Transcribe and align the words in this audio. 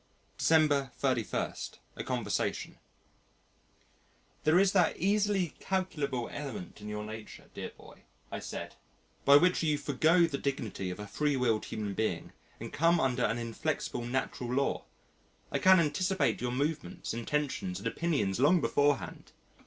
December 0.35 0.89
31. 0.97 1.53
A 1.95 2.03
Conversation 2.03 2.79
"There 4.45 4.57
is 4.57 4.71
that 4.71 4.97
easily 4.97 5.49
calculable 5.59 6.27
element 6.31 6.81
in 6.81 6.87
your 6.89 7.03
nature, 7.05 7.51
dear 7.53 7.69
boy," 7.77 8.05
I 8.31 8.39
said, 8.39 8.73
"by 9.25 9.35
which 9.35 9.61
you 9.61 9.77
forego 9.77 10.25
the 10.25 10.39
dignity 10.39 10.89
of 10.89 10.99
a 10.99 11.05
free 11.05 11.37
willed 11.37 11.65
human 11.65 11.93
being 11.93 12.31
and 12.59 12.73
come 12.73 12.99
under 12.99 13.23
an 13.25 13.37
inflexible 13.37 14.01
natural 14.03 14.51
law. 14.51 14.85
I 15.51 15.59
can 15.59 15.79
anticipate 15.79 16.41
your 16.41 16.51
movements, 16.51 17.13
intentions, 17.13 17.77
and 17.77 17.87
opinions 17.87 18.39
long 18.39 18.59
beforehand. 18.59 19.33